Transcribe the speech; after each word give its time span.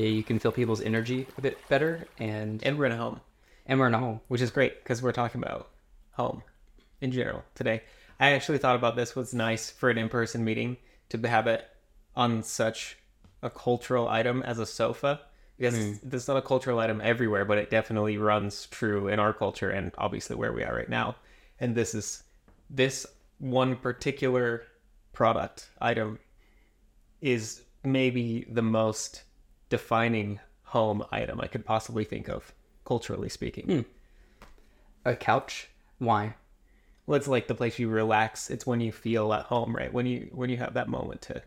you 0.00 0.22
can 0.22 0.38
feel 0.38 0.52
people's 0.52 0.80
energy 0.80 1.26
a 1.38 1.40
bit 1.40 1.58
better, 1.68 2.06
and 2.18 2.62
And 2.64 2.78
we're 2.78 2.86
in 2.86 2.92
a 2.92 2.96
home, 2.96 3.20
and 3.66 3.78
we're 3.78 3.88
in 3.88 3.94
a 3.94 3.98
home. 3.98 4.20
which 4.28 4.40
is 4.40 4.50
great 4.50 4.82
because 4.82 5.02
we're 5.02 5.12
talking 5.12 5.42
about 5.42 5.70
home 6.12 6.42
in 7.00 7.12
general 7.12 7.44
today. 7.54 7.82
I 8.18 8.32
actually 8.32 8.58
thought 8.58 8.76
about 8.76 8.96
this 8.96 9.14
was 9.14 9.34
nice 9.34 9.70
for 9.70 9.90
an 9.90 9.98
in-person 9.98 10.44
meeting 10.44 10.78
to 11.10 11.28
have 11.28 11.46
it 11.46 11.68
on 12.14 12.42
such 12.42 12.98
a 13.42 13.50
cultural 13.50 14.08
item 14.08 14.42
as 14.42 14.58
a 14.58 14.66
sofa 14.66 15.20
because 15.58 15.74
mm. 15.74 15.98
this 16.02 16.22
is 16.22 16.28
not 16.28 16.36
a 16.36 16.42
cultural 16.42 16.78
item 16.78 17.00
everywhere, 17.02 17.44
but 17.44 17.58
it 17.58 17.70
definitely 17.70 18.18
runs 18.18 18.66
true 18.66 19.08
in 19.08 19.18
our 19.18 19.32
culture 19.32 19.70
and 19.70 19.92
obviously 19.98 20.36
where 20.36 20.52
we 20.52 20.62
are 20.62 20.74
right 20.74 20.88
now. 20.88 21.16
And 21.60 21.74
this 21.74 21.94
is 21.94 22.22
this 22.68 23.06
one 23.38 23.76
particular 23.76 24.64
product 25.12 25.70
item 25.80 26.18
is 27.20 27.62
maybe 27.84 28.46
the 28.50 28.62
most 28.62 29.22
defining 29.68 30.40
home 30.62 31.04
item 31.12 31.40
I 31.40 31.46
could 31.46 31.64
possibly 31.64 32.04
think 32.04 32.28
of, 32.28 32.52
culturally 32.84 33.28
speaking. 33.28 33.64
Hmm. 33.66 33.80
A 35.04 35.14
couch. 35.16 35.68
Why? 35.98 36.34
Well, 37.06 37.16
it's 37.16 37.28
like 37.28 37.46
the 37.46 37.54
place 37.54 37.78
you 37.78 37.88
relax. 37.88 38.50
It's 38.50 38.66
when 38.66 38.80
you 38.80 38.90
feel 38.92 39.32
at 39.32 39.44
home, 39.44 39.74
right? 39.74 39.92
When 39.92 40.06
you 40.06 40.28
when 40.32 40.50
you 40.50 40.56
have 40.56 40.74
that 40.74 40.88
moment 40.88 41.22
to 41.22 41.42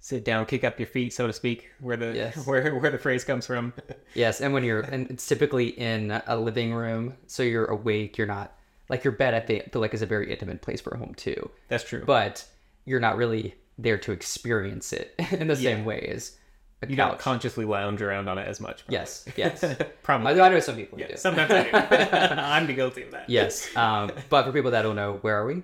sit 0.00 0.24
down, 0.24 0.46
kick 0.46 0.64
up 0.64 0.78
your 0.80 0.86
feet, 0.88 1.12
so 1.12 1.26
to 1.26 1.32
speak, 1.32 1.70
where 1.80 1.96
the 1.96 2.12
Yes. 2.14 2.36
where 2.46 2.74
where 2.78 2.90
the 2.90 2.98
phrase 2.98 3.24
comes 3.24 3.46
from. 3.46 3.72
Yes, 4.14 4.40
and 4.40 4.52
when 4.52 4.64
you're 4.64 4.80
and 4.80 5.08
it's 5.08 5.24
typically 5.26 5.68
in 5.68 6.10
a 6.26 6.36
living 6.36 6.74
room, 6.74 7.14
so 7.28 7.44
you're 7.44 7.66
awake. 7.66 8.18
You're 8.18 8.26
not 8.26 8.56
like 8.88 9.04
your 9.04 9.12
bed. 9.12 9.34
I 9.34 9.40
think 9.40 9.72
feel 9.72 9.80
like 9.80 9.94
is 9.94 10.02
a 10.02 10.06
very 10.06 10.30
intimate 10.32 10.60
place 10.62 10.80
for 10.80 10.90
a 10.90 10.98
home 10.98 11.14
too, 11.14 11.48
That's 11.68 11.84
true. 11.84 12.02
but 12.04 12.44
you're 12.86 12.98
not 12.98 13.16
really 13.16 13.54
there 13.78 13.98
to 13.98 14.10
experience 14.10 14.92
it 14.92 15.14
in 15.30 15.46
the 15.46 15.54
same 15.54 15.84
way 15.84 16.00
as 16.12 16.36
you 16.88 16.96
don't 16.96 17.18
consciously 17.18 17.64
lounge 17.64 18.00
around 18.02 18.28
on 18.28 18.38
it 18.38 18.48
as 18.48 18.60
much. 18.60 18.84
probably. 18.86 18.94
yes, 18.98 19.24
yes. 19.36 19.64
probably. 20.02 20.40
I, 20.40 20.46
I 20.46 20.48
know 20.48 20.60
some 20.60 20.76
people 20.76 20.98
Yeah, 20.98 21.08
do. 21.08 21.16
sometimes 21.16 21.50
I 21.52 21.62
do. 21.64 21.70
I'm 22.40 22.66
the 22.66 22.72
guilty 22.74 23.02
of 23.02 23.10
that. 23.12 23.28
Yes, 23.28 23.74
um, 23.76 24.10
but 24.28 24.44
for 24.44 24.52
people 24.52 24.70
that 24.70 24.82
don't 24.82 24.96
know, 24.96 25.18
where 25.20 25.36
are 25.36 25.46
we? 25.46 25.62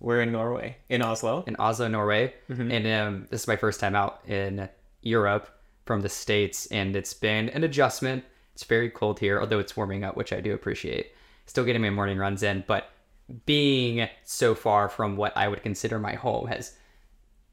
We're 0.00 0.20
in 0.22 0.32
Norway, 0.32 0.76
in 0.88 1.02
Oslo. 1.02 1.44
in 1.46 1.56
Oslo, 1.58 1.88
Norway, 1.88 2.34
Mm-hmm. 2.50 2.70
and 2.70 2.86
um, 2.86 3.26
this 3.30 3.42
is 3.42 3.48
my 3.48 3.56
first 3.56 3.80
time 3.80 3.94
out 3.94 4.20
in 4.26 4.68
Europe 5.02 5.48
from 5.86 6.00
the 6.02 6.08
states, 6.08 6.66
and 6.66 6.96
it's 6.96 7.14
been 7.14 7.48
an 7.50 7.64
adjustment. 7.64 8.24
It's 8.54 8.64
very 8.64 8.88
cold 8.90 9.18
here, 9.18 9.40
although 9.40 9.58
it's 9.58 9.76
warming 9.76 10.04
up, 10.04 10.16
which 10.16 10.32
I 10.32 10.40
do 10.40 10.54
appreciate. 10.54 11.12
Still 11.46 11.64
getting 11.64 11.82
my 11.82 11.90
morning 11.90 12.16
runs 12.18 12.42
in, 12.42 12.64
but 12.66 12.90
being 13.46 14.08
so 14.24 14.54
far 14.54 14.88
from 14.88 15.16
what 15.16 15.36
I 15.36 15.48
would 15.48 15.62
consider 15.62 15.98
my 15.98 16.14
home 16.14 16.46
has 16.48 16.72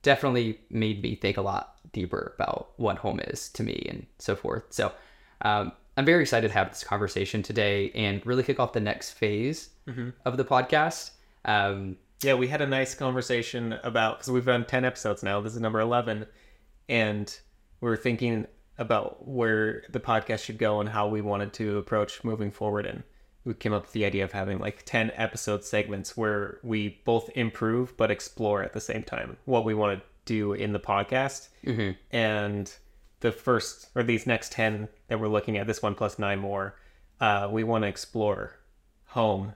definitely 0.02 0.60
made 0.70 1.02
me 1.02 1.16
think 1.16 1.38
a 1.38 1.42
lot 1.42 1.71
deeper 1.94 2.34
about 2.36 2.72
what 2.78 2.98
home 2.98 3.20
is 3.20 3.50
to 3.50 3.64
me 3.64 3.86
and 3.90 4.06
so 4.20 4.36
forth. 4.36 4.64
So 4.70 4.92
um, 5.42 5.72
I'm 5.98 6.06
very 6.06 6.22
excited 6.22 6.48
to 6.48 6.54
have 6.54 6.70
this 6.70 6.84
conversation 6.84 7.44
today 7.44 7.92
and 7.96 8.26
really 8.26 8.44
kick 8.44 8.60
off 8.60 8.74
the 8.74 8.80
next 8.80 9.12
phase 9.12 9.70
of 10.26 10.38
the 10.38 10.46
podcast. 10.46 11.12
Um, 11.46 11.98
Yeah, 12.24 12.36
we 12.36 12.48
had 12.48 12.62
a 12.62 12.68
nice 12.68 12.94
conversation 12.96 13.74
about 13.84 14.20
because 14.20 14.32
we've 14.32 14.46
done 14.46 14.66
ten 14.66 14.86
episodes 14.86 15.24
now. 15.24 15.42
This 15.42 15.54
is 15.56 15.60
number 15.60 15.80
eleven, 15.80 16.28
and 16.88 17.36
we 17.82 17.90
are 17.90 17.98
thinking 17.98 18.46
about 18.78 19.28
where 19.28 19.84
the 19.90 20.00
podcast 20.00 20.44
should 20.46 20.58
go 20.58 20.80
and 20.80 20.90
how 20.90 21.08
we 21.08 21.22
wanted 21.22 21.52
to 21.54 21.78
approach 21.78 22.24
moving 22.24 22.52
forward. 22.52 22.86
And 22.86 23.04
we 23.44 23.54
came 23.54 23.74
up 23.74 23.84
with 23.84 23.92
the 23.92 24.06
idea 24.06 24.24
of 24.24 24.32
having 24.32 24.60
like 24.60 24.84
ten 24.86 25.12
episode 25.16 25.64
segments 25.64 26.16
where 26.16 26.60
we 26.64 27.02
both 27.06 27.30
improve 27.36 27.96
but 27.98 28.12
explore 28.12 28.62
at 28.64 28.74
the 28.74 28.82
same 28.82 29.04
time 29.04 29.38
what 29.46 29.66
we 29.66 29.74
want 29.74 30.00
to 30.00 30.06
do 30.26 30.54
in 30.54 30.72
the 30.74 30.80
podcast. 30.80 31.50
mhm. 31.66 31.96
And 32.12 32.72
the 33.22 33.32
first 33.32 33.90
or 33.96 34.04
these 34.04 34.28
next 34.28 34.52
ten 34.52 34.88
that 35.08 35.20
we're 35.20 35.28
looking 35.28 35.58
at, 35.58 35.68
this 35.68 35.82
one 35.82 35.96
plus 35.96 36.20
nine 36.20 36.40
more, 36.40 36.76
uh, 37.20 37.48
we 37.52 37.64
want 37.64 37.84
to 37.84 37.88
explore 37.88 38.60
home 39.06 39.54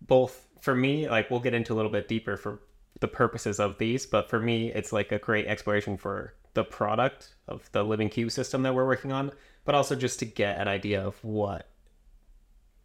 both 0.00 0.46
for 0.60 0.74
me 0.74 1.08
like 1.08 1.30
we'll 1.30 1.40
get 1.40 1.54
into 1.54 1.72
a 1.72 1.76
little 1.76 1.90
bit 1.90 2.08
deeper 2.08 2.36
for 2.36 2.60
the 3.00 3.08
purposes 3.08 3.60
of 3.60 3.78
these 3.78 4.06
but 4.06 4.28
for 4.28 4.40
me 4.40 4.72
it's 4.72 4.92
like 4.92 5.12
a 5.12 5.18
great 5.18 5.46
exploration 5.46 5.96
for 5.96 6.34
the 6.54 6.64
product 6.64 7.34
of 7.48 7.70
the 7.72 7.82
living 7.82 8.08
cube 8.08 8.30
system 8.30 8.62
that 8.62 8.74
we're 8.74 8.86
working 8.86 9.12
on 9.12 9.30
but 9.64 9.74
also 9.74 9.94
just 9.94 10.18
to 10.18 10.24
get 10.24 10.58
an 10.58 10.68
idea 10.68 11.00
of 11.00 11.22
what 11.22 11.68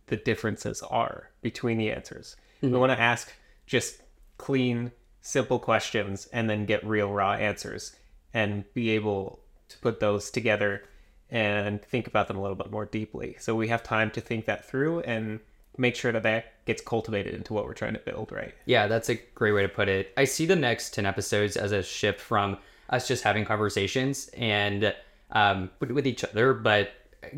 the 0.07 0.15
differences 0.15 0.81
are 0.83 1.29
between 1.41 1.77
the 1.77 1.91
answers. 1.91 2.35
We 2.61 2.69
want 2.69 2.91
to 2.91 2.99
ask 2.99 3.31
just 3.65 4.01
clean 4.37 4.91
simple 5.21 5.59
questions 5.59 6.27
and 6.31 6.49
then 6.49 6.65
get 6.65 6.85
real 6.85 7.11
raw 7.11 7.33
answers 7.33 7.95
and 8.33 8.71
be 8.73 8.91
able 8.91 9.39
to 9.69 9.77
put 9.79 9.99
those 9.99 10.29
together 10.29 10.83
and 11.29 11.81
think 11.81 12.07
about 12.07 12.27
them 12.27 12.37
a 12.37 12.41
little 12.41 12.55
bit 12.55 12.69
more 12.69 12.85
deeply. 12.85 13.35
So 13.39 13.55
we 13.55 13.67
have 13.69 13.81
time 13.81 14.11
to 14.11 14.21
think 14.21 14.45
that 14.45 14.65
through 14.65 14.99
and 15.01 15.39
make 15.77 15.95
sure 15.95 16.11
that 16.11 16.23
that 16.23 16.65
gets 16.65 16.81
cultivated 16.81 17.33
into 17.33 17.53
what 17.53 17.65
we're 17.65 17.73
trying 17.73 17.93
to 17.93 17.99
build 17.99 18.31
right? 18.31 18.53
Yeah, 18.65 18.87
that's 18.87 19.09
a 19.09 19.15
great 19.15 19.51
way 19.51 19.61
to 19.63 19.69
put 19.69 19.89
it. 19.89 20.13
I 20.15 20.25
see 20.25 20.45
the 20.45 20.55
next 20.55 20.93
10 20.93 21.05
episodes 21.05 21.57
as 21.57 21.71
a 21.71 21.83
shift 21.83 22.19
from 22.19 22.57
us 22.89 23.07
just 23.07 23.23
having 23.23 23.45
conversations 23.45 24.29
and 24.37 24.93
um, 25.31 25.71
with, 25.79 25.91
with 25.91 26.07
each 26.07 26.23
other, 26.23 26.53
but 26.53 26.91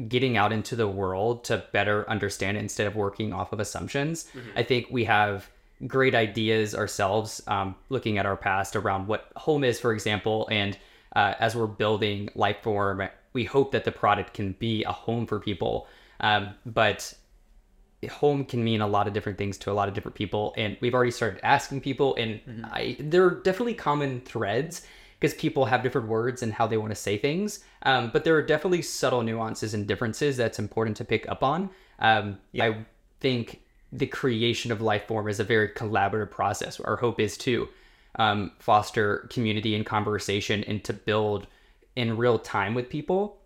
getting 0.07 0.37
out 0.37 0.51
into 0.51 0.75
the 0.75 0.87
world 0.87 1.43
to 1.45 1.63
better 1.71 2.09
understand 2.09 2.57
it 2.57 2.61
instead 2.61 2.87
of 2.87 2.95
working 2.95 3.33
off 3.33 3.53
of 3.53 3.59
assumptions. 3.59 4.25
I 4.55 4.63
think 4.63 4.87
we 4.89 5.05
have 5.05 5.49
great 5.85 6.15
ideas 6.15 6.73
ourselves 6.73 7.41
um, 7.47 7.75
looking 7.89 8.17
at 8.17 8.25
our 8.25 8.37
past 8.37 8.75
around 8.75 9.07
what 9.07 9.31
home 9.35 9.63
is, 9.63 9.79
for 9.79 9.93
example. 9.93 10.47
And 10.51 10.77
uh, 11.15 11.33
as 11.39 11.55
we're 11.55 11.67
building 11.67 12.29
Lifeform, 12.35 13.09
we 13.33 13.43
hope 13.43 13.71
that 13.71 13.85
the 13.85 13.91
product 13.91 14.33
can 14.33 14.53
be 14.53 14.83
a 14.83 14.91
home 14.91 15.27
for 15.27 15.39
people. 15.39 15.87
Um, 16.19 16.55
but 16.65 17.13
home 18.09 18.45
can 18.45 18.63
mean 18.63 18.81
a 18.81 18.87
lot 18.87 19.07
of 19.07 19.13
different 19.13 19.37
things 19.37 19.57
to 19.57 19.71
a 19.71 19.73
lot 19.73 19.87
of 19.87 19.93
different 19.93 20.15
people 20.15 20.53
and 20.55 20.77
we've 20.81 20.93
already 20.93 21.11
started 21.11 21.39
asking 21.43 21.81
people 21.81 22.15
and 22.15 22.39
I, 22.71 22.95
there 22.99 23.25
are 23.25 23.31
definitely 23.31 23.73
common 23.73 24.21
threads 24.21 24.85
because 25.19 25.33
people 25.33 25.65
have 25.65 25.83
different 25.83 26.07
words 26.07 26.43
and 26.43 26.53
how 26.53 26.67
they 26.67 26.77
want 26.77 26.91
to 26.91 26.95
say 26.95 27.17
things 27.17 27.63
um, 27.83 28.09
but 28.11 28.23
there 28.23 28.35
are 28.35 28.41
definitely 28.41 28.81
subtle 28.81 29.21
nuances 29.21 29.73
and 29.73 29.87
differences 29.87 30.37
that's 30.37 30.59
important 30.59 30.95
to 30.97 31.05
pick 31.05 31.27
up 31.29 31.43
on 31.43 31.69
um, 31.99 32.37
i 32.59 32.75
think 33.19 33.61
the 33.91 34.07
creation 34.07 34.71
of 34.71 34.81
life 34.81 35.07
form 35.07 35.27
is 35.27 35.39
a 35.39 35.43
very 35.43 35.69
collaborative 35.69 36.31
process 36.31 36.79
our 36.79 36.97
hope 36.97 37.19
is 37.19 37.37
to 37.37 37.67
um, 38.19 38.51
foster 38.59 39.27
community 39.29 39.75
and 39.75 39.85
conversation 39.85 40.63
and 40.63 40.83
to 40.83 40.93
build 40.93 41.47
in 41.95 42.17
real 42.17 42.39
time 42.39 42.73
with 42.73 42.89
people 42.89 43.37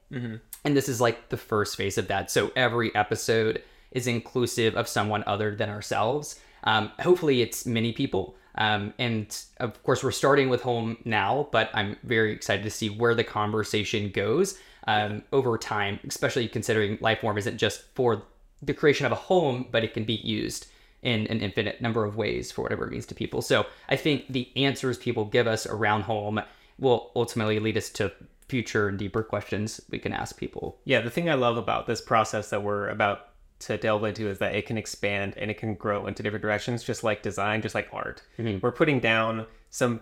and 0.64 0.78
this 0.78 0.90
is 0.90 1.02
like 1.02 1.30
the 1.30 1.38
first 1.38 1.76
phase 1.76 1.98
of 1.98 2.08
that. 2.08 2.30
So 2.30 2.52
every 2.56 2.94
episode 2.96 3.64
is 3.92 4.08
inclusive 4.08 4.76
of 4.76 4.88
someone 4.88 5.24
other 5.26 5.56
than 5.56 5.70
ourselves. 5.70 6.40
Um, 6.64 6.92
hopefully, 7.00 7.42
it's 7.42 7.66
many 7.66 7.92
people. 7.92 8.36
Um, 8.56 8.94
and 8.98 9.36
of 9.58 9.82
course, 9.84 10.04
we're 10.04 10.12
starting 10.12 10.50
with 10.50 10.62
home 10.62 10.98
now, 11.06 11.48
but 11.52 11.70
I'm 11.74 11.98
very 12.04 12.32
excited 12.32 12.64
to 12.64 12.70
see 12.70 12.90
where 12.90 13.16
the 13.16 13.24
conversation 13.24 14.12
goes 14.12 14.58
um, 14.88 15.24
over 15.32 15.58
time, 15.58 16.00
especially 16.08 16.48
considering 16.48 16.98
Lifeform 16.98 17.38
isn't 17.38 17.58
just 17.58 17.84
for 17.96 18.24
the 18.62 18.74
creation 18.74 19.06
of 19.06 19.12
a 19.12 19.16
home, 19.16 19.68
but 19.72 19.84
it 19.84 19.94
can 19.94 20.04
be 20.04 20.16
used 20.16 20.68
in 21.02 21.26
an 21.28 21.40
infinite 21.40 21.82
number 21.82 22.04
of 22.04 22.16
ways 22.16 22.52
for 22.52 22.62
whatever 22.62 22.86
it 22.86 22.92
means 22.92 23.06
to 23.08 23.16
people. 23.16 23.42
So 23.42 23.66
I 23.90 23.96
think 23.96 24.28
the 24.28 24.52
answers 24.56 24.98
people 24.98 25.26
give 25.26 25.48
us 25.48 25.66
around 25.66 26.04
home 26.04 26.42
will 26.78 27.12
ultimately 27.16 27.60
lead 27.60 27.78
us 27.78 27.90
to 27.92 28.12
future 28.48 28.90
and 28.90 29.00
deeper 29.00 29.24
questions 29.24 29.82
we 29.90 29.98
can 29.98 30.14
ask 30.14 30.38
people. 30.38 30.78
Yeah, 30.84 31.02
the 31.02 31.10
thing 31.10 31.30
I 31.30 31.36
love 31.36 31.58
about 31.58 31.88
this 31.88 32.02
process 32.02 32.50
that 32.50 32.64
we're 32.64 32.90
about 32.90 33.30
to 33.62 33.78
delve 33.78 34.04
into 34.04 34.28
is 34.28 34.40
that 34.40 34.56
it 34.56 34.66
can 34.66 34.78
expand 34.78 35.36
and 35.38 35.50
it 35.50 35.58
can 35.58 35.76
grow 35.76 36.08
into 36.08 36.24
different 36.24 36.42
directions, 36.42 36.84
just 36.84 37.04
like 37.04 37.22
design, 37.22 37.62
just 37.62 37.76
like 37.76 37.88
art. 37.94 38.24
Mm-hmm. 38.38 38.60
We're 38.62 38.72
putting 38.72 39.00
down 39.00 39.46
some 39.70 40.02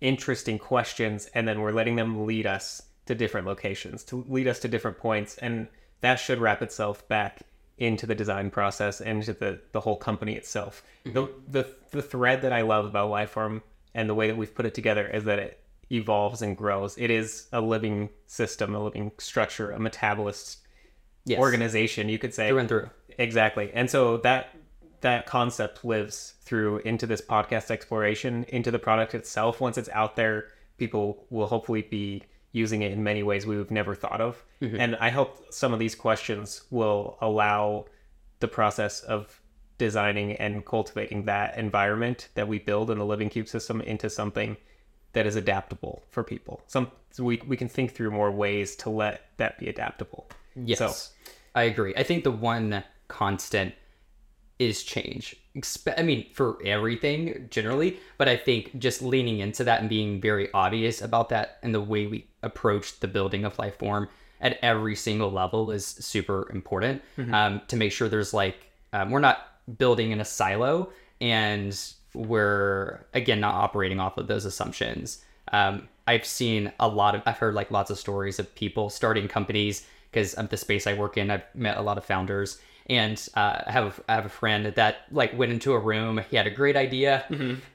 interesting 0.00 0.58
questions 0.58 1.30
and 1.34 1.46
then 1.46 1.60
we're 1.60 1.72
letting 1.72 1.96
them 1.96 2.26
lead 2.26 2.46
us 2.46 2.82
to 3.06 3.14
different 3.14 3.46
locations, 3.46 4.04
to 4.04 4.24
lead 4.28 4.48
us 4.48 4.58
to 4.60 4.68
different 4.68 4.98
points. 4.98 5.36
And 5.38 5.68
that 6.00 6.16
should 6.16 6.38
wrap 6.38 6.62
itself 6.62 7.06
back 7.08 7.42
into 7.78 8.06
the 8.06 8.14
design 8.14 8.50
process 8.50 9.00
and 9.00 9.18
into 9.18 9.32
the, 9.32 9.60
the 9.72 9.80
whole 9.80 9.96
company 9.96 10.34
itself. 10.34 10.82
Mm-hmm. 11.04 11.14
The, 11.14 11.28
the, 11.48 11.68
the 11.90 12.02
thread 12.02 12.42
that 12.42 12.52
I 12.52 12.62
love 12.62 12.86
about 12.86 13.10
Lifeform 13.10 13.62
and 13.94 14.08
the 14.08 14.14
way 14.14 14.28
that 14.28 14.36
we've 14.36 14.54
put 14.54 14.66
it 14.66 14.74
together 14.74 15.06
is 15.06 15.24
that 15.24 15.38
it 15.38 15.60
evolves 15.92 16.42
and 16.42 16.56
grows. 16.56 16.96
It 16.96 17.10
is 17.10 17.48
a 17.52 17.60
living 17.60 18.08
system, 18.26 18.74
a 18.74 18.82
living 18.82 19.12
structure, 19.18 19.70
a 19.70 19.78
metabolist 19.78 20.58
Yes. 21.24 21.38
organization, 21.38 22.08
you 22.08 22.18
could 22.18 22.34
say. 22.34 22.48
through 22.48 22.58
and 22.58 22.68
through. 22.68 22.90
Exactly. 23.18 23.70
And 23.72 23.90
so 23.90 24.18
that 24.18 24.54
that 25.00 25.26
concept 25.26 25.84
lives 25.84 26.34
through 26.42 26.78
into 26.78 27.06
this 27.06 27.20
podcast 27.20 27.70
exploration, 27.70 28.44
into 28.44 28.70
the 28.70 28.78
product 28.78 29.14
itself. 29.14 29.60
Once 29.60 29.76
it's 29.76 29.90
out 29.90 30.16
there, 30.16 30.48
people 30.78 31.26
will 31.30 31.46
hopefully 31.46 31.82
be 31.82 32.22
using 32.52 32.82
it 32.82 32.92
in 32.92 33.02
many 33.02 33.22
ways 33.22 33.46
we've 33.46 33.70
never 33.70 33.94
thought 33.94 34.20
of. 34.20 34.42
Mm-hmm. 34.62 34.80
And 34.80 34.96
I 34.96 35.10
hope 35.10 35.52
some 35.52 35.72
of 35.72 35.78
these 35.78 35.94
questions 35.94 36.62
will 36.70 37.18
allow 37.20 37.86
the 38.40 38.48
process 38.48 39.00
of 39.00 39.40
designing 39.76 40.32
and 40.36 40.64
cultivating 40.64 41.24
that 41.24 41.58
environment 41.58 42.28
that 42.34 42.48
we 42.48 42.58
build 42.58 42.90
in 42.90 42.98
the 42.98 43.04
Living 43.04 43.28
Cube 43.28 43.48
system 43.48 43.80
into 43.80 44.08
something 44.08 44.56
that 45.12 45.26
is 45.26 45.36
adaptable 45.36 46.02
for 46.10 46.22
people. 46.22 46.62
Some 46.66 46.90
so 47.10 47.24
we 47.24 47.42
we 47.46 47.56
can 47.56 47.68
think 47.68 47.92
through 47.92 48.10
more 48.10 48.30
ways 48.30 48.76
to 48.76 48.90
let 48.90 49.28
that 49.36 49.58
be 49.58 49.68
adaptable. 49.68 50.28
Yes, 50.56 50.78
So- 50.78 50.92
I 51.54 51.64
agree. 51.64 51.94
I 51.96 52.02
think 52.02 52.24
the 52.24 52.30
one 52.30 52.82
constant 53.08 53.74
is 54.58 54.82
change. 54.82 55.36
Expe- 55.56 55.98
I 55.98 56.02
mean, 56.02 56.26
for 56.32 56.58
everything 56.64 57.48
generally, 57.50 57.98
but 58.18 58.28
I 58.28 58.36
think 58.36 58.78
just 58.78 59.02
leaning 59.02 59.40
into 59.40 59.64
that 59.64 59.80
and 59.80 59.88
being 59.88 60.20
very 60.20 60.48
obvious 60.52 61.02
about 61.02 61.28
that 61.30 61.58
and 61.62 61.74
the 61.74 61.80
way 61.80 62.06
we 62.06 62.28
approach 62.42 63.00
the 63.00 63.08
building 63.08 63.44
of 63.44 63.58
life 63.58 63.78
form 63.78 64.08
at 64.40 64.58
every 64.62 64.94
single 64.96 65.30
level 65.30 65.70
is 65.70 65.86
super 65.86 66.50
important 66.52 67.02
um, 67.32 67.62
to 67.68 67.76
make 67.76 67.92
sure 67.92 68.08
there's 68.08 68.34
like 68.34 68.56
um, 68.92 69.10
we're 69.10 69.20
not 69.20 69.38
building 69.78 70.10
in 70.10 70.20
a 70.20 70.24
silo 70.24 70.90
and 71.20 71.92
we're 72.14 73.06
again 73.14 73.40
not 73.40 73.54
operating 73.54 73.98
off 74.00 74.18
of 74.18 74.26
those 74.26 74.44
assumptions 74.44 75.24
um, 75.52 75.88
i've 76.06 76.26
seen 76.26 76.70
a 76.80 76.86
lot 76.86 77.14
of 77.14 77.22
i've 77.26 77.38
heard 77.38 77.54
like 77.54 77.70
lots 77.70 77.90
of 77.90 77.98
stories 77.98 78.38
of 78.38 78.54
people 78.54 78.90
starting 78.90 79.26
companies 79.28 79.86
because 80.14 80.34
of 80.34 80.48
the 80.48 80.56
space 80.56 80.86
i 80.86 80.94
work 80.94 81.16
in 81.16 81.30
i've 81.30 81.44
met 81.54 81.76
a 81.76 81.82
lot 81.82 81.98
of 81.98 82.04
founders 82.04 82.58
and 82.86 83.28
uh, 83.34 83.62
I 83.66 83.72
have 83.72 84.00
I 84.08 84.14
have 84.14 84.26
a 84.26 84.30
friend 84.30 84.66
that 84.66 85.06
like 85.10 85.36
went 85.38 85.52
into 85.52 85.72
a 85.72 85.78
room. 85.78 86.20
He 86.30 86.36
had 86.36 86.46
a 86.46 86.50
great 86.50 86.76
idea, 86.76 87.24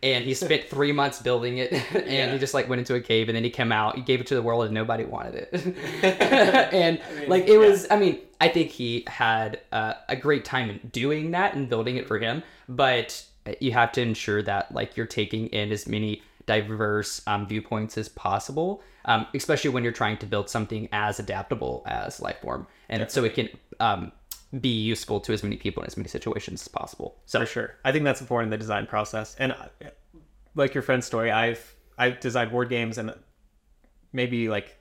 and 0.03 0.23
he 0.23 0.33
spent 0.35 0.65
three 0.69 0.91
months 0.91 1.19
building 1.21 1.57
it. 1.57 1.73
and 1.95 2.31
he 2.31 2.37
just 2.37 2.53
like 2.53 2.69
went 2.69 2.79
into 2.79 2.93
a 2.93 3.01
cave, 3.01 3.27
and 3.27 3.35
then 3.35 3.43
he 3.43 3.49
came 3.49 3.71
out. 3.71 3.95
He 3.95 4.01
gave 4.01 4.21
it 4.21 4.27
to 4.27 4.35
the 4.35 4.41
world, 4.41 4.65
and 4.65 4.73
nobody 4.73 5.05
wanted 5.05 5.47
it. 5.51 6.03
and 6.73 7.01
like 7.27 7.47
it 7.47 7.57
was, 7.57 7.87
I 7.89 7.97
mean, 7.97 8.19
I 8.39 8.49
think 8.49 8.69
he 8.69 9.03
had 9.07 9.61
uh, 9.71 9.95
a 10.07 10.15
great 10.15 10.45
time 10.45 10.79
doing 10.91 11.31
that 11.31 11.55
and 11.55 11.67
building 11.67 11.97
it 11.97 12.07
for 12.07 12.19
him. 12.19 12.43
But 12.67 13.25
you 13.59 13.71
have 13.71 13.91
to 13.93 14.01
ensure 14.01 14.43
that 14.43 14.71
like 14.75 14.95
you're 14.95 15.07
taking 15.07 15.47
in 15.47 15.71
as 15.71 15.87
many 15.87 16.21
diverse 16.49 17.21
um, 17.27 17.45
viewpoints 17.45 17.95
as 17.95 18.09
possible, 18.09 18.81
um, 19.05 19.27
especially 19.35 19.69
when 19.69 19.83
you're 19.83 19.93
trying 19.93 20.17
to 20.17 20.25
build 20.25 20.49
something 20.49 20.89
as 20.91 21.19
adaptable 21.19 21.83
as 21.85 22.19
Lifeform, 22.19 22.65
and 22.89 23.09
so 23.11 23.23
it 23.23 23.35
can 23.35 23.49
um, 23.79 24.11
be 24.59 24.69
useful 24.69 25.19
to 25.19 25.31
as 25.31 25.43
many 25.43 25.57
people 25.57 25.83
in 25.83 25.87
as 25.87 25.95
many 25.95 26.09
situations 26.09 26.63
as 26.63 26.67
possible. 26.67 27.19
So 27.27 27.41
For 27.41 27.45
sure. 27.45 27.75
I 27.85 27.91
think 27.91 28.03
that's 28.03 28.19
important 28.19 28.47
in 28.47 28.49
the 28.49 28.57
design 28.57 28.87
process. 28.87 29.35
And 29.37 29.51
uh, 29.51 29.67
like 30.55 30.73
your 30.73 30.81
friend's 30.81 31.05
story, 31.05 31.29
I've 31.29 31.75
I've 31.99 32.19
designed 32.19 32.49
board 32.49 32.69
games 32.69 32.97
and 32.97 33.13
maybe 34.11 34.49
like 34.49 34.75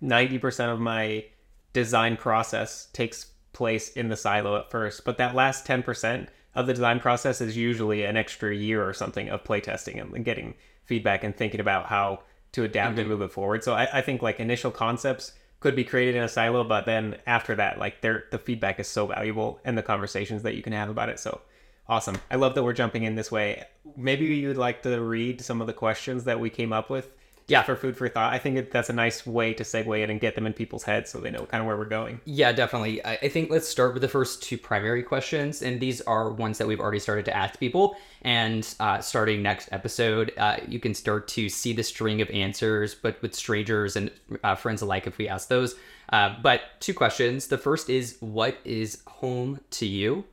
90% 0.00 0.72
of 0.72 0.78
my 0.78 1.24
design 1.72 2.16
process 2.16 2.86
takes 2.92 3.26
place 3.52 3.90
in 3.90 4.08
the 4.08 4.16
silo 4.16 4.56
at 4.56 4.70
first, 4.70 5.04
but 5.04 5.18
that 5.18 5.34
last 5.34 5.66
10% 5.66 6.28
of 6.54 6.66
the 6.66 6.74
design 6.74 7.00
process 7.00 7.40
is 7.40 7.56
usually 7.56 8.04
an 8.04 8.16
extra 8.16 8.54
year 8.54 8.86
or 8.86 8.92
something 8.92 9.28
of 9.28 9.44
playtesting 9.44 10.00
and 10.00 10.24
getting 10.24 10.54
feedback 10.84 11.22
and 11.22 11.36
thinking 11.36 11.60
about 11.60 11.86
how 11.86 12.20
to 12.52 12.64
adapt 12.64 12.90
and 12.90 12.98
mm-hmm. 12.98 13.08
move 13.10 13.22
it 13.22 13.32
forward. 13.32 13.62
So 13.62 13.74
I, 13.74 13.98
I 13.98 14.00
think 14.00 14.22
like 14.22 14.40
initial 14.40 14.70
concepts 14.70 15.32
could 15.60 15.76
be 15.76 15.84
created 15.84 16.16
in 16.16 16.22
a 16.22 16.28
silo, 16.28 16.64
but 16.64 16.86
then 16.86 17.16
after 17.26 17.54
that, 17.56 17.78
like 17.78 18.00
there 18.00 18.24
the 18.30 18.38
feedback 18.38 18.80
is 18.80 18.88
so 18.88 19.06
valuable 19.06 19.60
and 19.64 19.78
the 19.78 19.82
conversations 19.82 20.42
that 20.42 20.54
you 20.54 20.62
can 20.62 20.72
have 20.72 20.88
about 20.88 21.08
it. 21.08 21.20
So 21.20 21.40
awesome. 21.88 22.16
I 22.30 22.36
love 22.36 22.54
that 22.54 22.64
we're 22.64 22.72
jumping 22.72 23.04
in 23.04 23.14
this 23.14 23.30
way. 23.30 23.64
Maybe 23.96 24.24
you'd 24.26 24.56
like 24.56 24.82
to 24.82 25.00
read 25.00 25.40
some 25.40 25.60
of 25.60 25.66
the 25.66 25.72
questions 25.72 26.24
that 26.24 26.40
we 26.40 26.50
came 26.50 26.72
up 26.72 26.90
with 26.90 27.12
Yeah. 27.50 27.62
for 27.62 27.76
food 27.76 27.96
for 27.96 28.08
thought. 28.08 28.32
I 28.32 28.38
think 28.38 28.56
it, 28.56 28.70
that's 28.70 28.88
a 28.90 28.92
nice 28.92 29.26
way 29.26 29.52
to 29.54 29.64
segue 29.64 30.02
it 30.02 30.10
and 30.10 30.20
get 30.20 30.34
them 30.34 30.46
in 30.46 30.52
people's 30.52 30.84
heads 30.84 31.10
so 31.10 31.18
they 31.18 31.30
know 31.30 31.46
kind 31.46 31.60
of 31.60 31.66
where 31.66 31.76
we're 31.76 31.84
going. 31.84 32.20
Yeah, 32.24 32.52
definitely. 32.52 33.04
I 33.04 33.18
I 33.22 33.28
think 33.28 33.50
let's 33.50 33.68
start 33.68 33.92
with 33.94 34.02
the 34.02 34.08
first 34.08 34.42
two 34.42 34.56
primary 34.58 35.02
questions, 35.02 35.62
and 35.62 35.80
these 35.80 36.00
are 36.02 36.30
ones 36.30 36.58
that 36.58 36.66
we've 36.66 36.80
already 36.80 36.98
started 37.00 37.24
to 37.26 37.36
ask 37.36 37.58
people. 37.58 37.96
And 38.22 38.66
uh, 38.78 39.00
starting 39.00 39.42
next 39.42 39.68
episode, 39.72 40.32
uh, 40.36 40.58
you 40.68 40.78
can 40.78 40.94
start 40.94 41.26
to 41.28 41.48
see 41.48 41.72
the 41.72 41.82
string 41.82 42.20
of 42.20 42.28
answers, 42.30 42.94
but 42.94 43.20
with 43.22 43.34
strangers 43.34 43.96
and 43.96 44.10
uh, 44.44 44.54
friends 44.54 44.82
alike, 44.82 45.06
if 45.06 45.18
we 45.18 45.28
ask 45.28 45.48
those. 45.48 45.74
Uh, 46.12 46.34
but 46.42 46.62
two 46.80 46.92
questions. 46.94 47.46
The 47.46 47.58
first 47.58 47.88
is, 47.88 48.16
"What 48.20 48.58
is 48.64 49.02
home 49.06 49.60
to 49.70 49.86
you?" 49.86 50.24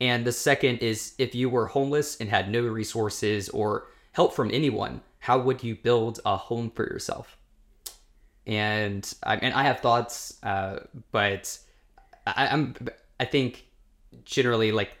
And 0.00 0.24
the 0.26 0.32
second 0.32 0.78
is, 0.78 1.14
if 1.18 1.34
you 1.34 1.48
were 1.48 1.66
homeless 1.66 2.20
and 2.20 2.28
had 2.28 2.50
no 2.50 2.62
resources 2.62 3.48
or 3.48 3.86
help 4.12 4.34
from 4.34 4.50
anyone, 4.52 5.00
how 5.24 5.38
would 5.38 5.62
you 5.62 5.74
build 5.74 6.20
a 6.24 6.36
home 6.36 6.70
for 6.70 6.84
yourself? 6.84 7.36
and 8.46 9.14
I 9.22 9.36
and 9.36 9.54
I 9.54 9.62
have 9.64 9.80
thoughts, 9.80 10.38
uh, 10.42 10.80
but 11.12 11.58
I, 12.26 12.48
I'm 12.48 12.74
I 13.18 13.24
think 13.24 13.66
generally 14.24 14.72
like 14.72 14.98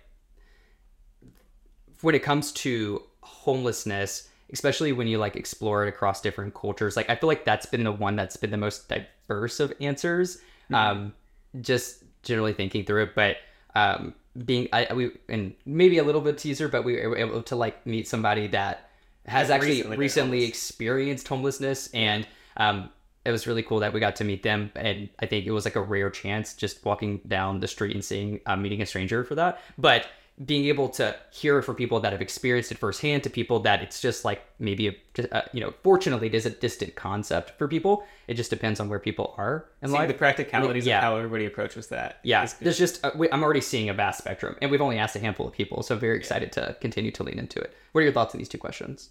when 2.00 2.14
it 2.14 2.22
comes 2.22 2.52
to 2.52 3.02
homelessness, 3.20 4.28
especially 4.52 4.92
when 4.92 5.06
you 5.06 5.18
like 5.18 5.36
explore 5.36 5.84
it 5.84 5.88
across 5.88 6.20
different 6.20 6.54
cultures, 6.54 6.96
like 6.96 7.10
I 7.10 7.16
feel 7.16 7.28
like 7.28 7.44
that's 7.44 7.66
been 7.66 7.84
the 7.84 7.92
one 7.92 8.16
that's 8.16 8.36
been 8.36 8.50
the 8.50 8.56
most 8.56 8.88
diverse 8.88 9.60
of 9.60 9.72
answers. 9.80 10.38
Um, 10.72 11.12
just 11.60 12.02
generally 12.22 12.54
thinking 12.54 12.84
through 12.84 13.04
it, 13.04 13.14
but 13.14 13.36
um, 13.74 14.14
being 14.46 14.68
I 14.72 14.92
we 14.94 15.10
and 15.28 15.54
maybe 15.66 15.98
a 15.98 16.04
little 16.04 16.22
bit 16.22 16.38
teaser, 16.38 16.68
but 16.68 16.82
we 16.82 16.94
were 16.94 17.16
able 17.16 17.42
to 17.42 17.56
like 17.56 17.86
meet 17.86 18.08
somebody 18.08 18.46
that 18.48 18.90
has 19.26 19.50
actually 19.50 19.76
recently 19.76 19.96
recently 19.96 20.44
experienced 20.44 21.28
homelessness 21.28 21.88
and 21.94 22.26
um 22.56 22.90
it 23.24 23.30
was 23.30 23.46
really 23.46 23.62
cool 23.62 23.80
that 23.80 23.92
we 23.92 24.00
got 24.00 24.16
to 24.16 24.24
meet 24.24 24.42
them 24.42 24.70
and 24.76 25.08
i 25.18 25.26
think 25.26 25.46
it 25.46 25.50
was 25.50 25.64
like 25.64 25.76
a 25.76 25.80
rare 25.80 26.10
chance 26.10 26.54
just 26.54 26.84
walking 26.84 27.20
down 27.26 27.60
the 27.60 27.68
street 27.68 27.94
and 27.94 28.04
seeing 28.04 28.40
uh, 28.46 28.56
meeting 28.56 28.82
a 28.82 28.86
stranger 28.86 29.24
for 29.24 29.34
that. 29.34 29.60
But 29.78 30.06
being 30.44 30.64
able 30.64 30.88
to 30.88 31.14
hear 31.30 31.62
from 31.62 31.76
people 31.76 32.00
that 32.00 32.10
have 32.10 32.20
experienced 32.20 32.72
it 32.72 32.78
firsthand 32.78 33.22
to 33.22 33.30
people 33.30 33.60
that 33.60 33.82
it's 33.82 34.00
just 34.00 34.24
like 34.24 34.42
maybe 34.58 34.88
a, 34.88 35.36
uh, 35.36 35.42
you 35.52 35.60
know 35.60 35.72
fortunately 35.84 36.26
it 36.26 36.34
is 36.34 36.44
a 36.44 36.50
distant 36.50 36.96
concept 36.96 37.56
for 37.56 37.68
people 37.68 38.02
it 38.26 38.34
just 38.34 38.50
depends 38.50 38.80
on 38.80 38.88
where 38.88 38.98
people 38.98 39.32
are 39.38 39.66
and 39.80 39.92
life 39.92 40.08
the 40.08 40.14
practicalities 40.14 40.86
Yeah. 40.86 40.98
of 40.98 41.04
how 41.04 41.16
everybody 41.16 41.46
approaches 41.46 41.86
that. 41.88 42.18
yeah 42.24 42.48
there's 42.60 42.78
just 42.78 43.04
uh, 43.04 43.12
we, 43.14 43.30
i'm 43.30 43.44
already 43.44 43.60
seeing 43.60 43.88
a 43.88 43.94
vast 43.94 44.18
spectrum 44.18 44.56
and 44.60 44.72
we've 44.72 44.80
only 44.80 44.98
asked 44.98 45.14
a 45.14 45.20
handful 45.20 45.46
of 45.46 45.52
people 45.52 45.84
so 45.84 45.94
very 45.94 46.16
excited 46.16 46.50
to 46.52 46.76
continue 46.80 47.12
to 47.12 47.22
lean 47.22 47.38
into 47.38 47.60
it 47.60 47.72
what 47.92 48.00
are 48.00 48.04
your 48.04 48.12
thoughts 48.12 48.34
on 48.34 48.38
these 48.38 48.48
two 48.48 48.58
questions 48.58 49.10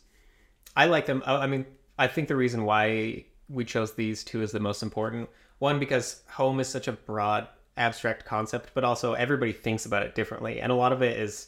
I 0.75 0.85
like 0.85 1.05
them. 1.05 1.21
I 1.25 1.45
mean, 1.45 1.67
I 1.99 2.07
think 2.07 2.27
the 2.27 2.35
reason 2.35 2.65
why 2.65 3.25
we 3.47 3.63
chose 3.63 3.93
these 3.93 4.23
two 4.23 4.41
is 4.41 4.51
the 4.51 4.59
most 4.59 4.81
important. 4.81 5.29
One, 5.59 5.77
because 5.77 6.23
home 6.27 6.59
is 6.59 6.67
such 6.67 6.87
a 6.87 6.93
broad, 6.93 7.47
abstract 7.77 8.25
concept, 8.25 8.71
but 8.73 8.83
also 8.83 9.13
everybody 9.13 9.51
thinks 9.51 9.85
about 9.85 10.03
it 10.03 10.15
differently, 10.15 10.59
and 10.59 10.71
a 10.71 10.75
lot 10.75 10.91
of 10.91 11.01
it 11.01 11.17
is 11.17 11.47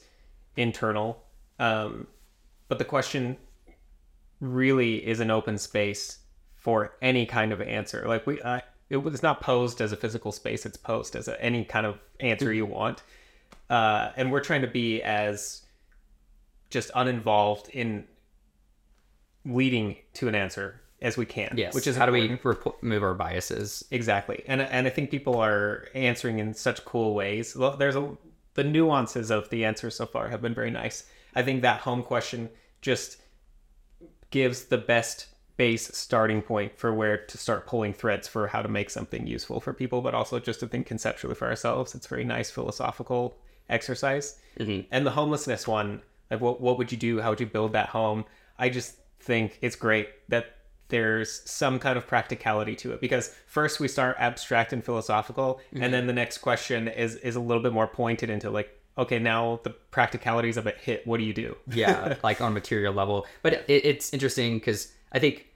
internal. 0.55 1.23
Um, 1.59 2.07
but 2.67 2.79
the 2.79 2.85
question 2.85 3.37
really 4.39 5.05
is 5.05 5.19
an 5.19 5.31
open 5.31 5.57
space 5.57 6.19
for 6.55 6.93
any 7.01 7.25
kind 7.25 7.51
of 7.51 7.61
answer. 7.61 8.05
Like 8.07 8.25
we, 8.25 8.41
uh, 8.41 8.61
it 8.89 8.97
was 8.97 9.21
not 9.21 9.41
posed 9.41 9.81
as 9.81 9.91
a 9.91 9.97
physical 9.97 10.31
space; 10.31 10.65
it's 10.65 10.77
posed 10.77 11.15
as 11.15 11.27
a, 11.27 11.41
any 11.41 11.63
kind 11.63 11.85
of 11.85 11.99
answer 12.19 12.51
you 12.51 12.65
want. 12.65 13.03
Uh, 13.69 14.11
and 14.15 14.31
we're 14.31 14.41
trying 14.41 14.61
to 14.61 14.67
be 14.67 15.01
as 15.01 15.63
just 16.69 16.91
uninvolved 16.95 17.69
in 17.69 18.05
leading 19.45 19.95
to 20.13 20.27
an 20.27 20.35
answer 20.35 20.81
as 21.01 21.17
we 21.17 21.25
can. 21.25 21.53
yes 21.57 21.73
which 21.75 21.87
is 21.87 21.95
how 21.95 22.05
do 22.05 22.11
we 22.11 22.39
rep- 22.43 22.81
remove 22.81 23.03
our 23.03 23.13
biases 23.13 23.83
Exactly, 23.91 24.43
and 24.47 24.61
and 24.61 24.87
I 24.87 24.89
think 24.89 25.11
people 25.11 25.37
are 25.37 25.87
answering 25.93 26.39
in 26.39 26.53
such 26.53 26.83
cool 26.85 27.13
ways. 27.13 27.55
Well, 27.55 27.75
There's 27.77 27.95
a 27.95 28.15
the 28.53 28.63
nuances 28.63 29.31
of 29.31 29.49
the 29.49 29.65
answers 29.65 29.95
so 29.95 30.05
far 30.05 30.29
have 30.29 30.41
been 30.41 30.53
very 30.55 30.71
nice. 30.71 31.05
I 31.35 31.43
think 31.43 31.61
that 31.63 31.81
home 31.81 32.01
question 32.03 32.49
just 32.81 33.17
gives 34.31 34.65
the 34.65 34.77
best 34.77 35.27
base 35.57 35.87
starting 35.97 36.41
point 36.41 36.77
for 36.77 36.93
where 36.93 37.17
to 37.17 37.37
start 37.37 37.65
pulling 37.65 37.93
threads 37.93 38.27
for 38.27 38.47
how 38.47 38.61
to 38.61 38.67
make 38.67 38.89
something 38.89 39.25
useful 39.25 39.59
for 39.61 39.73
people, 39.73 40.01
but 40.01 40.13
also 40.13 40.39
just 40.39 40.59
to 40.61 40.67
think 40.67 40.85
conceptually 40.85 41.35
for 41.35 41.47
ourselves. 41.47 41.95
It's 41.95 42.07
very 42.07 42.23
nice 42.25 42.49
philosophical 42.51 43.37
exercise. 43.69 44.39
Mhm. 44.59 44.85
And 44.91 45.05
the 45.05 45.11
homelessness 45.11 45.67
one, 45.67 46.01
like 46.31 46.41
what 46.41 46.61
what 46.61 46.77
would 46.77 46.91
you 46.91 46.97
do? 46.97 47.21
How 47.21 47.29
would 47.31 47.39
you 47.39 47.45
build 47.45 47.73
that 47.73 47.89
home? 47.89 48.25
I 48.57 48.69
just 48.69 48.95
think 49.19 49.57
it's 49.61 49.75
great 49.75 50.09
that 50.29 50.54
there's 50.89 51.41
some 51.49 51.79
kind 51.79 51.97
of 51.97 52.05
practicality 52.07 52.75
to 52.75 52.91
it. 52.93 53.01
Because 53.01 53.33
first 53.47 53.79
we 53.79 53.87
start 53.87 54.15
abstract 54.19 54.73
and 54.73 54.83
philosophical 54.83 55.59
and 55.71 55.81
mm-hmm. 55.81 55.91
then 55.91 56.07
the 56.07 56.13
next 56.13 56.39
question 56.39 56.87
is 56.87 57.15
is 57.15 57.35
a 57.35 57.39
little 57.39 57.63
bit 57.63 57.73
more 57.73 57.87
pointed 57.87 58.29
into 58.29 58.49
like 58.49 58.69
okay 58.97 59.19
now 59.19 59.59
the 59.63 59.69
practicalities 59.69 60.57
of 60.57 60.67
it 60.67 60.77
hit. 60.77 61.05
What 61.07 61.17
do 61.17 61.23
you 61.23 61.33
do? 61.33 61.55
Yeah 61.73 62.15
like 62.23 62.41
on 62.41 62.53
material 62.53 62.93
level. 62.93 63.25
But 63.41 63.65
it, 63.67 63.85
it's 63.85 64.13
interesting 64.13 64.59
because 64.59 64.91
i 65.11 65.19
think 65.19 65.47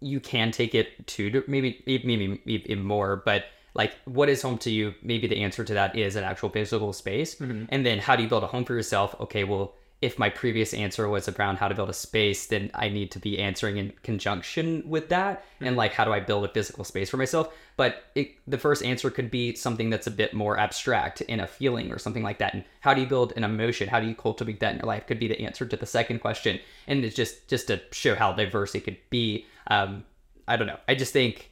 you 0.00 0.20
can 0.20 0.50
take 0.50 0.74
it 0.74 1.06
to 1.06 1.42
maybe 1.46 1.82
maybe 1.86 2.40
even 2.46 2.84
more 2.84 3.22
but 3.24 3.46
like 3.74 3.94
what 4.04 4.28
is 4.28 4.42
home 4.42 4.58
to 4.58 4.70
you? 4.70 4.94
Maybe 5.02 5.26
the 5.28 5.40
answer 5.40 5.64
to 5.64 5.74
that 5.74 5.96
is 5.96 6.16
an 6.16 6.24
actual 6.24 6.48
physical 6.50 6.92
space. 6.92 7.36
Mm-hmm. 7.36 7.66
And 7.68 7.86
then 7.86 7.98
how 8.00 8.16
do 8.16 8.22
you 8.24 8.28
build 8.28 8.42
a 8.42 8.48
home 8.48 8.64
for 8.64 8.74
yourself? 8.74 9.14
Okay 9.20 9.44
well 9.44 9.74
if 10.00 10.16
my 10.18 10.30
previous 10.30 10.72
answer 10.72 11.08
was 11.08 11.28
around 11.28 11.56
how 11.56 11.66
to 11.66 11.74
build 11.74 11.90
a 11.90 11.94
space, 11.94 12.46
then 12.46 12.70
I 12.72 12.88
need 12.88 13.10
to 13.12 13.18
be 13.18 13.38
answering 13.38 13.78
in 13.78 13.92
conjunction 14.04 14.84
with 14.86 15.08
that. 15.08 15.44
And 15.60 15.76
like, 15.76 15.92
how 15.92 16.04
do 16.04 16.12
I 16.12 16.20
build 16.20 16.44
a 16.44 16.48
physical 16.48 16.84
space 16.84 17.10
for 17.10 17.16
myself? 17.16 17.52
But 17.76 18.04
it, 18.14 18.36
the 18.46 18.58
first 18.58 18.84
answer 18.84 19.10
could 19.10 19.28
be 19.28 19.56
something 19.56 19.90
that's 19.90 20.06
a 20.06 20.12
bit 20.12 20.34
more 20.34 20.56
abstract 20.56 21.20
in 21.22 21.40
a 21.40 21.48
feeling 21.48 21.90
or 21.90 21.98
something 21.98 22.22
like 22.22 22.38
that. 22.38 22.54
And 22.54 22.64
how 22.80 22.94
do 22.94 23.00
you 23.00 23.08
build 23.08 23.32
an 23.36 23.42
emotion? 23.42 23.88
How 23.88 23.98
do 23.98 24.06
you 24.06 24.14
cultivate 24.14 24.60
that 24.60 24.74
in 24.74 24.78
your 24.78 24.86
life? 24.86 25.06
Could 25.08 25.18
be 25.18 25.28
the 25.28 25.40
answer 25.40 25.66
to 25.66 25.76
the 25.76 25.86
second 25.86 26.20
question. 26.20 26.60
And 26.86 27.04
it's 27.04 27.16
just 27.16 27.48
just 27.48 27.66
to 27.66 27.80
show 27.90 28.14
how 28.14 28.32
diverse 28.32 28.76
it 28.76 28.84
could 28.84 28.98
be. 29.10 29.46
Um, 29.66 30.04
I 30.46 30.56
don't 30.56 30.68
know. 30.68 30.78
I 30.86 30.94
just 30.94 31.12
think 31.12 31.50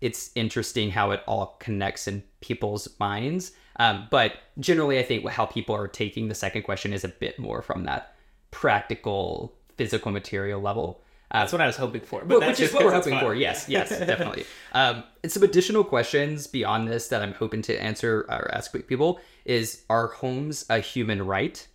it's 0.00 0.32
interesting 0.34 0.90
how 0.90 1.12
it 1.12 1.22
all 1.26 1.56
connects 1.60 2.08
in 2.08 2.24
people's 2.40 2.88
minds. 2.98 3.52
Um, 3.76 4.06
but 4.10 4.34
generally, 4.58 4.98
I 4.98 5.02
think 5.02 5.28
how 5.28 5.46
people 5.46 5.74
are 5.74 5.88
taking 5.88 6.28
the 6.28 6.34
second 6.34 6.62
question 6.62 6.92
is 6.92 7.04
a 7.04 7.08
bit 7.08 7.38
more 7.38 7.62
from 7.62 7.84
that 7.84 8.14
practical, 8.50 9.54
physical 9.76 10.12
material 10.12 10.60
level. 10.60 11.02
Uh, 11.30 11.40
that's 11.40 11.52
what 11.52 11.60
I 11.60 11.66
was 11.66 11.76
hoping 11.76 12.02
for. 12.02 12.24
But 12.24 12.40
which 12.46 12.60
is 12.60 12.72
what 12.72 12.84
we're 12.84 12.92
hoping 12.92 13.18
for. 13.18 13.34
Yes, 13.34 13.68
yes, 13.68 13.88
definitely. 13.98 14.44
Um, 14.72 15.02
and 15.22 15.32
some 15.32 15.42
additional 15.42 15.82
questions 15.82 16.46
beyond 16.46 16.86
this 16.86 17.08
that 17.08 17.22
I'm 17.22 17.34
hoping 17.34 17.62
to 17.62 17.82
answer 17.82 18.20
or 18.28 18.54
ask 18.54 18.72
people 18.86 19.20
is: 19.44 19.82
Are 19.90 20.06
homes 20.08 20.64
a 20.70 20.78
human 20.78 21.26
right? 21.26 21.66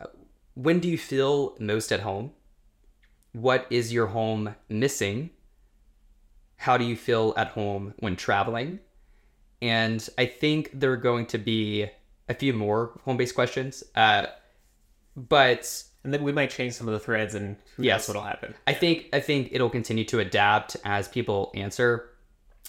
Uh, 0.00 0.06
when 0.54 0.80
do 0.80 0.88
you 0.88 0.98
feel 0.98 1.56
most 1.60 1.92
at 1.92 2.00
home? 2.00 2.32
What 3.32 3.66
is 3.70 3.92
your 3.92 4.08
home 4.08 4.56
missing? 4.68 5.30
How 6.56 6.76
do 6.76 6.84
you 6.84 6.96
feel 6.96 7.34
at 7.36 7.48
home 7.48 7.94
when 7.98 8.16
traveling? 8.16 8.80
And 9.64 10.06
I 10.18 10.26
think 10.26 10.72
there 10.74 10.92
are 10.92 10.98
going 10.98 11.24
to 11.28 11.38
be 11.38 11.86
a 12.28 12.34
few 12.34 12.52
more 12.52 13.00
home 13.06 13.16
based 13.16 13.34
questions. 13.34 13.82
Uh, 13.94 14.26
but 15.16 15.84
and 16.04 16.12
then 16.12 16.22
we 16.22 16.32
might 16.32 16.50
change 16.50 16.74
some 16.74 16.86
of 16.86 16.92
the 16.92 17.00
threads 17.00 17.34
and 17.34 17.56
who 17.74 17.82
yes, 17.82 18.02
knows 18.02 18.08
what'll 18.14 18.28
happen. 18.28 18.54
I 18.66 18.74
think 18.74 19.08
I 19.14 19.20
think 19.20 19.48
it'll 19.52 19.70
continue 19.70 20.04
to 20.04 20.20
adapt 20.20 20.76
as 20.84 21.08
people 21.08 21.50
answer 21.54 22.10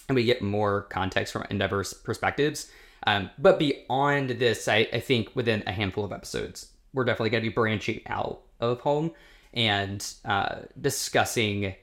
and 0.08 0.16
we 0.16 0.24
get 0.24 0.40
more 0.40 0.82
context 0.84 1.34
from 1.34 1.44
diverse 1.58 1.92
perspectives. 1.92 2.70
Um, 3.06 3.28
but 3.38 3.58
beyond 3.58 4.30
this, 4.30 4.66
I, 4.66 4.88
I 4.90 5.00
think 5.00 5.36
within 5.36 5.64
a 5.66 5.72
handful 5.72 6.02
of 6.02 6.12
episodes, 6.12 6.72
we're 6.94 7.04
definitely 7.04 7.30
going 7.30 7.42
to 7.42 7.50
be 7.50 7.54
branching 7.54 8.00
out 8.06 8.40
of 8.58 8.80
home 8.80 9.12
and 9.52 10.06
uh, 10.24 10.60
discussing 10.80 11.74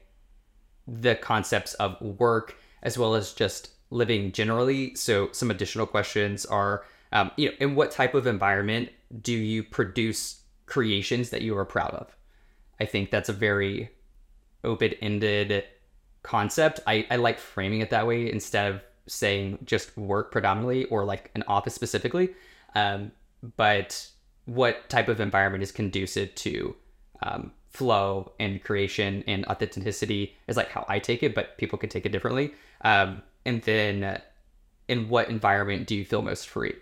the 0.88 1.14
concepts 1.14 1.74
of 1.74 2.00
work 2.00 2.56
as 2.82 2.98
well 2.98 3.14
as 3.14 3.32
just 3.32 3.70
living 3.94 4.32
generally. 4.32 4.94
So 4.96 5.28
some 5.32 5.50
additional 5.50 5.86
questions 5.86 6.44
are, 6.44 6.84
um, 7.12 7.30
you 7.36 7.48
know, 7.48 7.54
in 7.60 7.74
what 7.76 7.92
type 7.92 8.14
of 8.14 8.26
environment 8.26 8.90
do 9.22 9.32
you 9.32 9.62
produce 9.62 10.40
creations 10.66 11.30
that 11.30 11.42
you 11.42 11.56
are 11.56 11.64
proud 11.64 11.92
of? 11.92 12.14
I 12.80 12.86
think 12.86 13.10
that's 13.10 13.28
a 13.28 13.32
very 13.32 13.90
open-ended 14.64 15.64
concept. 16.22 16.80
I, 16.86 17.06
I 17.10 17.16
like 17.16 17.38
framing 17.38 17.80
it 17.80 17.90
that 17.90 18.06
way 18.06 18.30
instead 18.30 18.72
of 18.74 18.82
saying 19.06 19.58
just 19.64 19.96
work 19.96 20.32
predominantly 20.32 20.86
or 20.86 21.04
like 21.04 21.30
an 21.34 21.44
office 21.46 21.74
specifically. 21.74 22.34
Um, 22.74 23.12
but 23.56 24.08
what 24.46 24.88
type 24.88 25.08
of 25.08 25.20
environment 25.20 25.62
is 25.62 25.70
conducive 25.70 26.34
to 26.34 26.74
um, 27.22 27.52
flow 27.68 28.32
and 28.40 28.62
creation 28.64 29.22
and 29.26 29.44
authenticity 29.46 30.34
is 30.48 30.56
like 30.56 30.70
how 30.70 30.84
I 30.88 30.98
take 30.98 31.22
it, 31.22 31.34
but 31.34 31.56
people 31.58 31.78
can 31.78 31.90
take 31.90 32.06
it 32.06 32.12
differently. 32.12 32.54
Um, 32.80 33.22
and 33.44 33.62
then 33.62 34.20
in 34.88 35.08
what 35.08 35.28
environment 35.28 35.86
do 35.86 35.94
you 35.94 36.04
feel 36.04 36.22
most 36.22 36.48
free? 36.48 36.74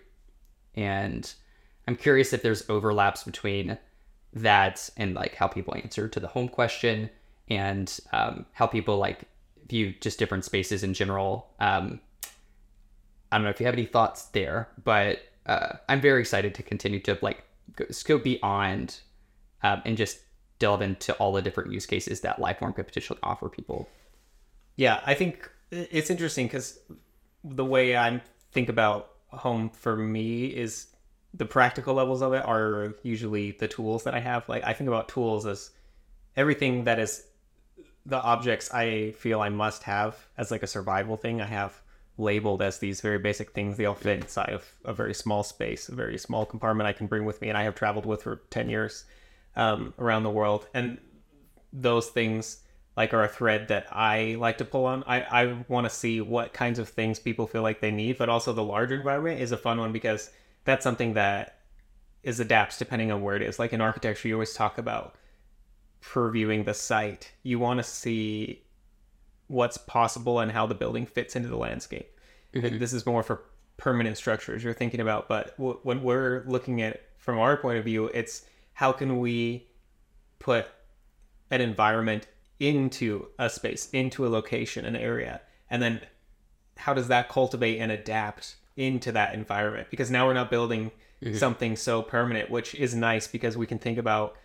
And 0.75 1.31
I'm 1.87 1.95
curious 1.95 2.33
if 2.33 2.41
there's 2.41 2.69
overlaps 2.69 3.23
between 3.23 3.77
that 4.33 4.89
and 4.97 5.13
like 5.13 5.35
how 5.35 5.47
people 5.47 5.75
answer 5.75 6.07
to 6.07 6.19
the 6.19 6.27
home 6.27 6.47
question 6.47 7.09
and 7.49 7.99
um, 8.11 8.45
how 8.53 8.65
people 8.65 8.97
like 8.97 9.21
view 9.67 9.93
just 10.01 10.19
different 10.19 10.45
spaces 10.45 10.83
in 10.83 10.93
general. 10.93 11.49
Um, 11.59 11.99
I 13.31 13.37
don't 13.37 13.43
know 13.43 13.49
if 13.49 13.59
you 13.59 13.65
have 13.65 13.75
any 13.75 13.85
thoughts 13.85 14.25
there, 14.25 14.69
but 14.83 15.19
uh, 15.45 15.73
I'm 15.89 16.01
very 16.01 16.21
excited 16.21 16.55
to 16.55 16.63
continue 16.63 16.99
to 17.01 17.17
like 17.21 17.43
go, 18.05 18.17
beyond 18.17 18.99
um, 19.61 19.81
and 19.85 19.97
just 19.97 20.19
delve 20.59 20.81
into 20.81 21.13
all 21.15 21.33
the 21.33 21.41
different 21.41 21.71
use 21.71 21.85
cases 21.85 22.21
that 22.21 22.37
Lifeform 22.37 22.75
could 22.75 22.87
potentially 22.87 23.19
offer 23.23 23.49
people. 23.49 23.89
Yeah, 24.75 25.01
I 25.05 25.13
think 25.13 25.49
it's 25.73 26.09
interesting 26.09 26.47
because 26.47 26.79
the 27.43 27.65
way 27.65 27.97
I 27.97 28.21
think 28.51 28.69
about 28.69 29.09
home 29.29 29.69
for 29.69 29.95
me 29.95 30.45
is 30.45 30.87
the 31.33 31.45
practical 31.45 31.95
levels 31.95 32.21
of 32.21 32.33
it 32.33 32.45
are 32.45 32.93
usually 33.01 33.51
the 33.51 33.67
tools 33.67 34.03
that 34.03 34.13
I 34.13 34.19
have. 34.19 34.47
Like 34.47 34.63
I 34.63 34.73
think 34.73 34.87
about 34.87 35.09
tools 35.09 35.45
as 35.45 35.71
everything 36.35 36.83
that 36.83 36.99
is 36.99 37.25
the 38.05 38.21
objects 38.21 38.71
I 38.73 39.11
feel 39.11 39.41
I 39.41 39.49
must 39.49 39.83
have 39.83 40.15
as 40.37 40.51
like 40.51 40.63
a 40.63 40.67
survival 40.67 41.17
thing. 41.17 41.41
I 41.41 41.45
have 41.45 41.81
labeled 42.17 42.61
as 42.61 42.77
these 42.77 43.01
very 43.01 43.17
basic 43.17 43.51
things. 43.51 43.77
They 43.77 43.85
all 43.85 43.95
fit 43.95 44.21
inside 44.21 44.49
of 44.49 44.71
a 44.85 44.93
very 44.93 45.13
small 45.13 45.43
space, 45.43 45.89
a 45.89 45.95
very 45.95 46.17
small 46.17 46.45
compartment 46.45 46.87
I 46.87 46.93
can 46.93 47.07
bring 47.07 47.25
with 47.25 47.41
me, 47.41 47.49
and 47.49 47.57
I 47.57 47.63
have 47.63 47.75
traveled 47.75 48.05
with 48.05 48.23
for 48.23 48.41
ten 48.49 48.69
years 48.69 49.05
um, 49.55 49.93
around 49.97 50.23
the 50.23 50.29
world. 50.29 50.67
And 50.73 50.99
those 51.71 52.09
things 52.09 52.59
like 52.95 53.13
are 53.13 53.23
a 53.23 53.27
thread 53.27 53.67
that 53.69 53.87
I 53.91 54.35
like 54.39 54.59
to 54.59 54.65
pull 54.65 54.85
on. 54.85 55.03
I, 55.07 55.21
I 55.21 55.65
want 55.67 55.85
to 55.85 55.89
see 55.89 56.21
what 56.21 56.53
kinds 56.53 56.79
of 56.79 56.89
things 56.89 57.19
people 57.19 57.47
feel 57.47 57.63
like 57.63 57.81
they 57.81 57.91
need, 57.91 58.17
but 58.17 58.29
also 58.29 58.53
the 58.53 58.63
larger 58.63 58.95
environment 58.95 59.41
is 59.41 59.51
a 59.51 59.57
fun 59.57 59.79
one 59.79 59.91
because 59.91 60.29
that's 60.63 60.83
something 60.83 61.13
that 61.13 61.59
is 62.21 62.39
adapts 62.39 62.77
depending 62.77 63.11
on 63.11 63.21
where 63.21 63.35
it 63.35 63.41
is. 63.41 63.59
Like 63.59 63.73
in 63.73 63.81
architecture, 63.81 64.27
you 64.27 64.35
always 64.35 64.53
talk 64.53 64.77
about 64.77 65.15
previewing 66.01 66.65
the 66.65 66.73
site. 66.73 67.31
You 67.43 67.59
want 67.59 67.79
to 67.79 67.83
see 67.83 68.63
what's 69.47 69.77
possible 69.77 70.39
and 70.39 70.51
how 70.51 70.67
the 70.67 70.75
building 70.75 71.05
fits 71.05 71.35
into 71.35 71.49
the 71.49 71.57
landscape. 71.57 72.17
Mm-hmm. 72.53 72.77
This 72.77 72.93
is 72.93 73.05
more 73.05 73.23
for 73.23 73.43
permanent 73.77 74.17
structures 74.17 74.63
you're 74.63 74.73
thinking 74.73 74.99
about, 74.99 75.27
but 75.27 75.57
w- 75.57 75.79
when 75.83 76.03
we're 76.03 76.43
looking 76.47 76.81
at 76.81 77.01
from 77.17 77.39
our 77.39 77.57
point 77.57 77.77
of 77.77 77.85
view, 77.85 78.05
it's 78.07 78.45
how 78.73 78.91
can 78.91 79.19
we 79.19 79.67
put 80.39 80.67
an 81.49 81.61
environment 81.61 82.27
into 82.59 83.27
a 83.39 83.49
space, 83.49 83.89
into 83.91 84.25
a 84.25 84.29
location, 84.29 84.85
an 84.85 84.95
area, 84.95 85.41
and 85.69 85.81
then 85.81 86.01
how 86.77 86.93
does 86.93 87.07
that 87.07 87.29
cultivate 87.29 87.79
and 87.79 87.91
adapt 87.91 88.55
into 88.75 89.11
that 89.11 89.33
environment? 89.33 89.87
Because 89.89 90.09
now 90.09 90.25
we're 90.25 90.33
not 90.33 90.49
building 90.49 90.91
mm-hmm. 91.21 91.35
something 91.35 91.75
so 91.75 92.01
permanent, 92.01 92.49
which 92.49 92.75
is 92.75 92.95
nice 92.95 93.27
because 93.27 93.57
we 93.57 93.67
can 93.67 93.79
think 93.79 93.97
about 93.97 94.35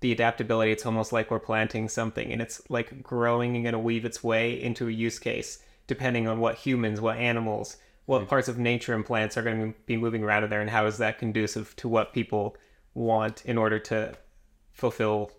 the 0.00 0.12
adaptability. 0.12 0.72
It's 0.72 0.86
almost 0.86 1.12
like 1.12 1.30
we're 1.30 1.38
planting 1.38 1.88
something 1.88 2.32
and 2.32 2.42
it's 2.42 2.62
like 2.68 3.02
growing 3.02 3.54
and 3.54 3.64
going 3.64 3.72
to 3.72 3.78
weave 3.78 4.04
its 4.04 4.22
way 4.22 4.60
into 4.60 4.88
a 4.88 4.92
use 4.92 5.18
case 5.18 5.60
depending 5.86 6.26
on 6.26 6.40
what 6.40 6.56
humans, 6.56 7.00
what 7.00 7.18
animals, 7.18 7.76
what 8.06 8.20
mm-hmm. 8.20 8.28
parts 8.28 8.48
of 8.48 8.58
nature 8.58 8.94
and 8.94 9.04
plants 9.04 9.36
are 9.36 9.42
going 9.42 9.72
to 9.72 9.78
be 9.86 9.96
moving 9.96 10.22
around 10.22 10.44
in 10.44 10.50
there 10.50 10.60
and 10.60 10.70
how 10.70 10.86
is 10.86 10.98
that 10.98 11.18
conducive 11.18 11.74
to 11.76 11.88
what 11.88 12.12
people 12.12 12.56
want 12.94 13.44
in 13.44 13.58
order 13.58 13.78
to 13.78 14.14
fulfill 14.72 15.30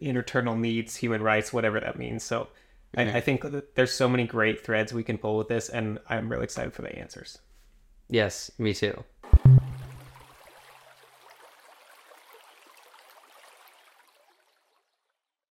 internal 0.00 0.56
needs, 0.56 0.96
human 0.96 1.22
rights, 1.22 1.52
whatever 1.52 1.80
that 1.80 1.98
means. 1.98 2.22
So 2.22 2.48
mm-hmm. 2.96 3.14
I, 3.14 3.18
I, 3.18 3.20
think 3.20 3.44
there's 3.74 3.92
so 3.92 4.08
many 4.08 4.26
great 4.26 4.64
threads 4.64 4.92
we 4.92 5.04
can 5.04 5.18
pull 5.18 5.36
with 5.36 5.48
this, 5.48 5.68
and 5.68 5.98
I'm 6.08 6.28
really 6.28 6.44
excited 6.44 6.72
for 6.72 6.82
the 6.82 6.96
answers. 6.98 7.38
Yes, 8.08 8.50
me 8.58 8.74
too. 8.74 9.04